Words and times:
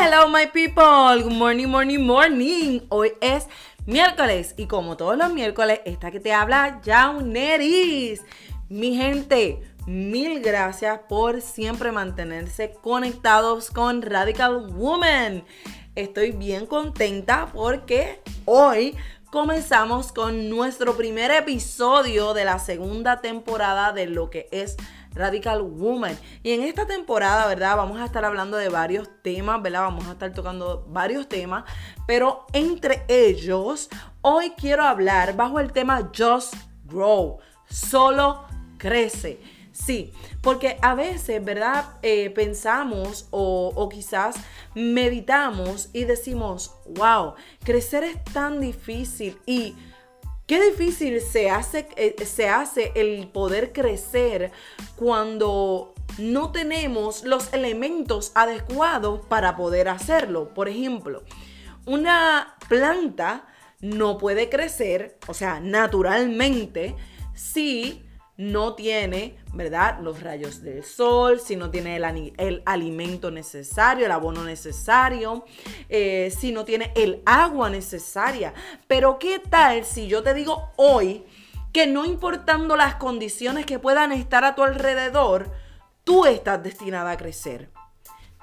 Hello 0.00 0.28
my 0.28 0.46
people, 0.46 1.24
good 1.24 1.32
morning, 1.32 1.66
morning, 1.66 1.98
morning. 1.98 2.80
Hoy 2.88 3.14
es 3.20 3.48
miércoles 3.84 4.54
y 4.56 4.66
como 4.66 4.96
todos 4.96 5.18
los 5.18 5.32
miércoles, 5.32 5.80
esta 5.86 6.12
que 6.12 6.20
te 6.20 6.32
habla 6.32 6.80
Jauneris. 6.84 8.22
Mi 8.68 8.96
gente, 8.96 9.60
mil 9.88 10.40
gracias 10.40 11.00
por 11.08 11.40
siempre 11.42 11.90
mantenerse 11.90 12.74
conectados 12.80 13.72
con 13.72 14.02
Radical 14.02 14.72
Woman. 14.72 15.42
Estoy 15.96 16.30
bien 16.30 16.66
contenta 16.66 17.48
porque 17.52 18.22
hoy 18.44 18.96
comenzamos 19.32 20.12
con 20.12 20.48
nuestro 20.48 20.96
primer 20.96 21.32
episodio 21.32 22.34
de 22.34 22.44
la 22.44 22.60
segunda 22.60 23.20
temporada 23.20 23.92
de 23.92 24.06
lo 24.06 24.30
que 24.30 24.48
es 24.52 24.76
Radical 25.18 25.62
Woman. 25.62 26.16
Y 26.42 26.52
en 26.52 26.62
esta 26.62 26.86
temporada, 26.86 27.46
¿verdad? 27.46 27.76
Vamos 27.76 28.00
a 28.00 28.04
estar 28.04 28.24
hablando 28.24 28.56
de 28.56 28.68
varios 28.68 29.10
temas, 29.22 29.60
¿verdad? 29.60 29.82
Vamos 29.82 30.06
a 30.06 30.12
estar 30.12 30.32
tocando 30.32 30.86
varios 30.88 31.28
temas, 31.28 31.64
pero 32.06 32.46
entre 32.52 33.04
ellos, 33.08 33.90
hoy 34.22 34.52
quiero 34.56 34.84
hablar 34.84 35.36
bajo 35.36 35.60
el 35.60 35.72
tema 35.72 36.10
Just 36.16 36.54
Grow, 36.84 37.38
solo 37.68 38.44
crece. 38.78 39.40
Sí, 39.72 40.12
porque 40.40 40.76
a 40.82 40.94
veces, 40.94 41.44
¿verdad? 41.44 41.84
Eh, 42.02 42.30
pensamos 42.30 43.28
o, 43.30 43.72
o, 43.76 43.88
quizás 43.88 44.34
meditamos 44.74 45.90
y 45.92 46.02
decimos, 46.04 46.74
wow, 46.96 47.34
crecer 47.62 48.02
es 48.02 48.24
tan 48.24 48.60
difícil 48.60 49.38
y 49.46 49.76
Qué 50.48 50.62
difícil 50.70 51.20
se 51.20 51.50
hace, 51.50 51.86
eh, 51.96 52.16
se 52.24 52.48
hace 52.48 52.90
el 52.94 53.28
poder 53.28 53.70
crecer 53.74 54.50
cuando 54.96 55.92
no 56.16 56.52
tenemos 56.52 57.22
los 57.24 57.52
elementos 57.52 58.32
adecuados 58.34 59.26
para 59.26 59.56
poder 59.56 59.90
hacerlo. 59.90 60.54
Por 60.54 60.70
ejemplo, 60.70 61.22
una 61.84 62.56
planta 62.66 63.46
no 63.80 64.16
puede 64.16 64.48
crecer, 64.48 65.18
o 65.26 65.34
sea, 65.34 65.60
naturalmente, 65.60 66.96
si 67.34 68.07
no 68.38 68.74
tiene, 68.74 69.36
¿verdad? 69.52 69.98
Los 70.00 70.22
rayos 70.22 70.62
del 70.62 70.84
sol, 70.84 71.40
si 71.40 71.56
no 71.56 71.70
tiene 71.70 71.96
el, 71.96 72.62
alimento 72.64 73.32
necesario, 73.32 74.06
el 74.06 74.12
abono 74.12 74.44
necesario, 74.44 75.44
eh, 75.88 76.32
si 76.34 76.52
no 76.52 76.64
tiene 76.64 76.92
el 76.94 77.20
agua 77.26 77.68
necesaria. 77.68 78.54
Pero 78.86 79.18
¿qué 79.18 79.40
tal 79.40 79.84
si 79.84 80.06
yo 80.06 80.22
te 80.22 80.34
digo 80.34 80.70
hoy 80.76 81.24
que 81.72 81.88
no 81.88 82.04
importando 82.04 82.76
las 82.76 82.94
condiciones 82.94 83.66
que 83.66 83.80
puedan 83.80 84.12
estar 84.12 84.44
a 84.44 84.54
tu 84.54 84.62
alrededor, 84.62 85.50
tú 86.04 86.24
estás 86.24 86.62
destinada 86.62 87.10
a 87.10 87.16
crecer? 87.16 87.70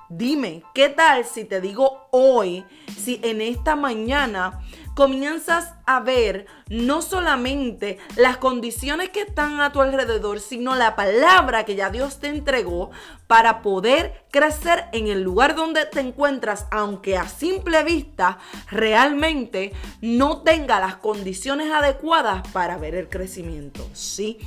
Dime, 0.10 0.64
¿qué 0.76 0.90
tal 0.90 1.26
si 1.26 1.46
te 1.46 1.62
digo 1.62 2.08
hoy, 2.12 2.64
si 2.96 3.20
en 3.24 3.42
esta 3.42 3.76
mañana 3.76 4.62
comienzas 4.94 5.74
a 5.88 6.00
ver 6.00 6.46
no 6.70 7.02
solamente 7.02 7.98
las 8.16 8.38
condiciones 8.38 9.10
que 9.10 9.22
están 9.22 9.60
a 9.62 9.72
tu 9.72 9.82
alrededor, 9.82 10.40
sino 10.40 10.76
la 10.76 10.96
palabra 10.96 11.66
que 11.66 11.76
ya 11.76 11.90
Dios 11.90 12.20
te 12.20 12.28
entregó 12.28 12.92
para 13.26 13.64
poder 13.64 14.26
crecer 14.30 14.86
en 14.94 15.08
el 15.08 15.24
lugar 15.24 15.56
donde 15.56 15.86
te 15.88 16.02
encuentras, 16.02 16.68
aunque 16.70 17.18
a 17.18 17.28
simple 17.28 17.84
vista 17.84 18.38
realmente 18.70 19.74
no 20.02 20.44
tenga 20.44 20.80
las 20.80 20.98
condiciones 20.98 21.72
adecuadas 21.72 22.48
para 22.50 22.78
ver 22.78 22.94
el 22.94 23.10
crecimiento. 23.10 23.90
Sí, 23.94 24.38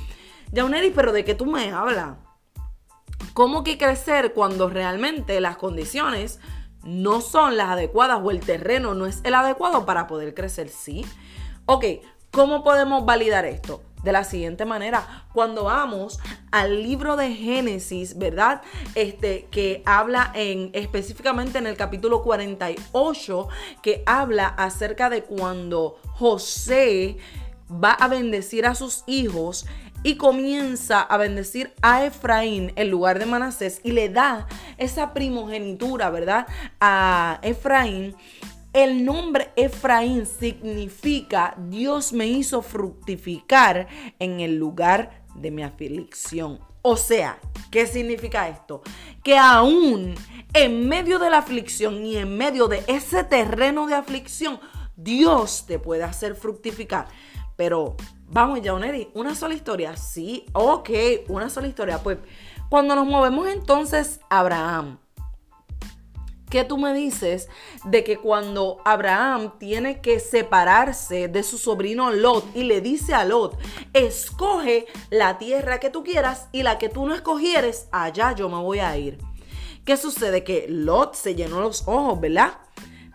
Jauneri, 0.55 0.91
pero 0.91 1.11
¿de 1.11 1.25
qué 1.25 1.35
tú 1.35 1.45
me 1.45 1.71
hablas? 1.71 2.28
¿Cómo 3.39 3.63
que 3.63 3.77
crecer 3.77 4.33
cuando 4.33 4.67
realmente 4.67 5.39
las 5.39 5.55
condiciones 5.55 6.41
no 6.83 7.21
son 7.21 7.55
las 7.55 7.69
adecuadas 7.69 8.19
o 8.21 8.31
el 8.31 8.41
terreno 8.41 8.95
no 8.95 9.05
es 9.05 9.21
el 9.23 9.33
adecuado 9.33 9.85
para 9.85 10.07
poder 10.07 10.33
crecer, 10.33 10.67
¿sí? 10.67 11.05
Ok, 11.65 11.85
¿cómo 12.31 12.65
podemos 12.65 13.05
validar 13.05 13.45
esto? 13.45 13.81
De 14.03 14.11
la 14.11 14.25
siguiente 14.25 14.65
manera, 14.65 15.25
cuando 15.31 15.63
vamos 15.63 16.19
al 16.51 16.83
libro 16.83 17.15
de 17.15 17.33
Génesis, 17.33 18.17
¿verdad? 18.17 18.61
Este 18.93 19.47
que 19.49 19.83
habla 19.85 20.33
en 20.35 20.71
específicamente 20.73 21.59
en 21.59 21.67
el 21.67 21.77
capítulo 21.77 22.23
48 22.23 23.47
que 23.81 24.03
habla 24.05 24.47
acerca 24.47 25.09
de 25.09 25.23
cuando 25.23 25.95
José 26.11 27.15
va 27.71 27.91
a 27.91 28.07
bendecir 28.07 28.65
a 28.65 28.75
sus 28.75 29.03
hijos 29.07 29.65
y 30.03 30.15
comienza 30.15 31.01
a 31.01 31.17
bendecir 31.17 31.73
a 31.81 32.05
Efraín 32.05 32.71
en 32.75 32.89
lugar 32.89 33.19
de 33.19 33.25
Manasés 33.25 33.81
y 33.83 33.91
le 33.91 34.09
da 34.09 34.47
esa 34.77 35.13
primogenitura, 35.13 36.09
¿verdad? 36.09 36.47
A 36.79 37.39
Efraín. 37.41 38.15
El 38.71 39.03
nombre 39.03 39.51
Efraín 39.55 40.25
significa 40.25 41.55
Dios 41.57 42.13
me 42.13 42.27
hizo 42.27 42.61
fructificar 42.61 43.87
en 44.19 44.39
el 44.39 44.57
lugar 44.57 45.23
de 45.35 45.51
mi 45.51 45.63
aflicción. 45.63 46.59
O 46.81 46.95
sea, 46.95 47.39
¿qué 47.71 47.87
significa 47.87 48.47
esto? 48.47 48.81
Que 49.23 49.37
aún 49.37 50.15
en 50.53 50.87
medio 50.87 51.19
de 51.19 51.29
la 51.29 51.39
aflicción 51.39 52.05
y 52.05 52.15
en 52.15 52.37
medio 52.37 52.67
de 52.67 52.83
ese 52.87 53.23
terreno 53.23 53.85
de 53.85 53.95
aflicción, 53.95 54.59
Dios 54.95 55.65
te 55.65 55.79
puede 55.79 56.03
hacer 56.03 56.35
fructificar. 56.35 57.07
Pero 57.59 57.97
vamos, 58.29 58.61
Jauneri, 58.63 59.11
una 59.13 59.35
sola 59.35 59.53
historia. 59.53 59.97
Sí, 59.97 60.45
ok, 60.53 60.89
una 61.27 61.49
sola 61.49 61.67
historia. 61.67 62.01
Pues 62.01 62.17
cuando 62.69 62.95
nos 62.95 63.05
movemos 63.05 63.49
entonces 63.49 64.21
Abraham. 64.29 64.97
¿Qué 66.49 66.63
tú 66.63 66.77
me 66.77 66.93
dices 66.93 67.49
de 67.83 68.05
que 68.05 68.15
cuando 68.15 68.77
Abraham 68.85 69.59
tiene 69.59 69.99
que 69.99 70.21
separarse 70.21 71.27
de 71.27 71.43
su 71.43 71.57
sobrino 71.57 72.11
Lot 72.11 72.45
y 72.55 72.63
le 72.63 72.79
dice 72.79 73.13
a 73.13 73.25
Lot, 73.25 73.57
escoge 73.91 74.85
la 75.09 75.37
tierra 75.37 75.81
que 75.81 75.89
tú 75.89 76.05
quieras 76.05 76.47
y 76.53 76.63
la 76.63 76.77
que 76.77 76.87
tú 76.87 77.05
no 77.05 77.13
escogieres, 77.13 77.89
allá 77.91 78.31
yo 78.31 78.47
me 78.47 78.55
voy 78.55 78.79
a 78.79 78.97
ir? 78.97 79.17
¿Qué 79.83 79.97
sucede? 79.97 80.45
Que 80.45 80.65
Lot 80.69 81.13
se 81.13 81.35
llenó 81.35 81.59
los 81.59 81.85
ojos, 81.89 82.21
¿verdad? 82.21 82.53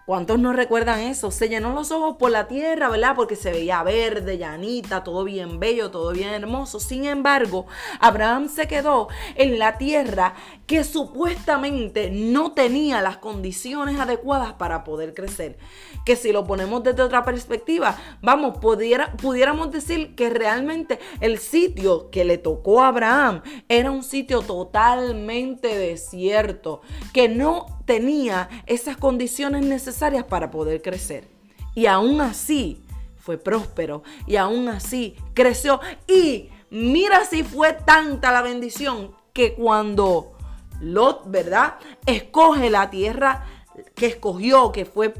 ¿Cuántos 0.07 0.39
no 0.39 0.53
recuerdan 0.53 1.01
eso? 1.01 1.31
Se 1.31 1.49
llenó 1.49 1.73
los 1.73 1.91
ojos 1.91 2.17
por 2.19 2.31
la 2.31 2.47
tierra, 2.47 2.91
¿verdad? 2.91 3.15
Porque 3.17 3.37
se 3.37 3.51
veía 3.51 3.83
verde, 3.83 4.37
llanita, 4.37 5.03
todo 5.03 5.25
bien 5.25 5.59
bello, 5.59 5.91
todo 5.91 6.13
bien 6.13 6.29
hermoso. 6.29 6.79
Sin 6.79 7.07
embargo, 7.07 7.67
Abraham 8.01 8.51
se 8.51 8.69
quedó 8.69 9.09
en 9.35 9.59
la 9.59 9.79
tierra 9.79 10.35
que 10.67 10.85
supuestamente 10.85 12.11
no 12.11 12.53
tenía 12.53 13.01
las 13.01 13.17
condiciones 13.17 13.99
adecuadas 13.99 14.53
para 14.53 14.85
poder 14.85 15.15
crecer. 15.15 15.57
Que 16.05 16.17
si 16.17 16.33
lo 16.33 16.45
ponemos 16.45 16.83
desde 16.83 17.01
otra 17.01 17.25
perspectiva, 17.25 17.97
vamos, 18.21 18.59
pudiéramos 18.59 19.71
decir 19.73 20.15
que 20.15 20.29
realmente 20.29 20.99
el 21.21 21.39
sitio 21.39 22.11
que 22.11 22.27
le 22.27 22.37
tocó 22.37 22.83
a 22.83 22.89
Abraham 22.89 23.41
era 23.71 23.91
un 23.91 24.03
sitio 24.03 24.43
totalmente 24.43 25.79
desierto, 25.79 26.83
que 27.15 27.31
no 27.31 27.83
tenía 27.85 28.49
esas 28.67 28.97
condiciones 28.97 29.65
necesarias 29.65 30.25
para 30.25 30.51
poder 30.51 30.83
crecer. 30.83 31.29
Y 31.75 31.87
aún 31.87 32.21
así 32.21 32.83
fue 33.19 33.39
próspero 33.39 34.03
y 34.27 34.37
aún 34.37 34.69
así 34.69 35.17
creció. 35.35 35.81
Y 36.07 36.51
mira 36.71 37.25
si 37.25 37.43
fue 37.43 37.73
tanta 37.73 38.33
la 38.33 38.43
bendición 38.43 39.13
que 39.33 39.55
cuando 39.55 40.35
Lot, 40.81 41.31
¿verdad? 41.31 41.75
Escoge 42.05 42.71
la 42.71 42.91
tierra 42.91 43.47
que 43.95 44.07
escogió, 44.07 44.73
que 44.73 44.85
fue 44.85 45.15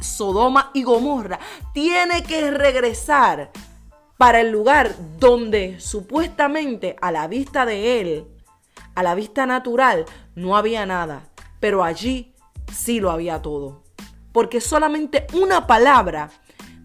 Sodoma 0.00 0.70
y 0.74 0.82
Gomorra, 0.82 1.38
tiene 1.74 2.22
que 2.22 2.50
regresar 2.50 3.50
para 4.16 4.40
el 4.40 4.50
lugar 4.50 4.94
donde 5.18 5.80
supuestamente 5.80 6.96
a 7.00 7.12
la 7.12 7.26
vista 7.26 7.66
de 7.66 8.00
él, 8.00 8.26
a 8.94 9.02
la 9.02 9.14
vista 9.14 9.46
natural, 9.46 10.04
no 10.34 10.56
había 10.56 10.86
nada. 10.86 11.29
Pero 11.60 11.84
allí 11.84 12.34
sí 12.72 13.00
lo 13.00 13.10
había 13.10 13.42
todo. 13.42 13.84
Porque 14.32 14.60
solamente 14.60 15.26
una 15.32 15.66
palabra 15.66 16.30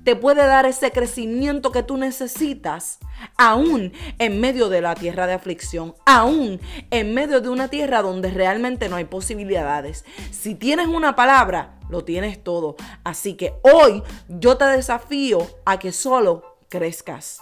te 0.05 0.15
puede 0.15 0.45
dar 0.45 0.67
ese 0.67 0.91
crecimiento 0.91 1.71
que 1.71 1.81
tú 1.81 1.97
necesitas, 1.97 2.99
aún 3.37 3.91
en 4.19 4.39
medio 4.39 4.69
de 4.69 4.79
la 4.79 4.93
tierra 4.93 5.25
de 5.25 5.33
aflicción, 5.33 5.95
aún 6.05 6.61
en 6.91 7.15
medio 7.15 7.41
de 7.41 7.49
una 7.49 7.69
tierra 7.69 8.03
donde 8.03 8.29
realmente 8.29 8.87
no 8.87 8.97
hay 8.97 9.05
posibilidades. 9.05 10.05
Si 10.29 10.53
tienes 10.53 10.87
una 10.87 11.15
palabra, 11.15 11.79
lo 11.89 12.03
tienes 12.03 12.43
todo. 12.43 12.75
Así 13.03 13.33
que 13.33 13.55
hoy 13.63 14.03
yo 14.29 14.57
te 14.57 14.65
desafío 14.65 15.39
a 15.65 15.79
que 15.79 15.91
solo 15.91 16.59
crezcas. 16.69 17.41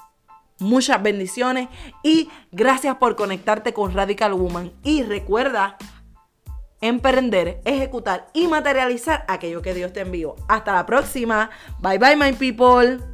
Muchas 0.59 1.03
bendiciones 1.03 1.68
y 2.01 2.30
gracias 2.53 2.95
por 2.95 3.18
conectarte 3.18 3.74
con 3.74 3.94
Radical 3.94 4.33
Woman. 4.33 4.71
Y 4.83 5.03
recuerda 5.03 5.77
emprender, 6.83 7.62
ejecutar 7.65 8.27
y 8.33 8.47
materializar 8.47 9.25
aquello 9.27 9.62
que 9.62 9.74
Dios 9.74 9.94
te 9.94 10.01
envió. 10.01 10.35
Hasta 10.47 10.74
la 10.74 10.85
próxima. 10.85 11.50
Bye 11.80 11.97
bye, 11.97 12.15
my 12.15 12.33
people. 12.33 13.12